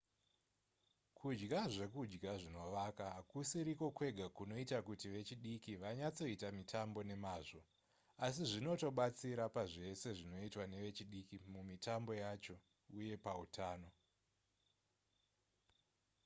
kudya 1.17 1.61
zvekudya 1.73 2.33
zvinovaka 2.41 3.05
hakusiriko 3.15 3.85
kwega 3.97 4.27
kunoita 4.37 4.77
kuti 4.87 5.05
vechidiki 5.15 5.71
vanyatsoita 5.81 6.47
mitambo 6.57 6.99
nemazvo 7.09 7.61
asi 8.25 8.41
zvinotobatsira 8.51 9.45
pazvese 9.55 10.07
zvinoitwa 10.19 10.63
nevechidiki 10.73 11.35
mumitambo 11.53 12.11
yacho 12.23 12.55
uye 12.99 13.15
pautano 13.25 13.89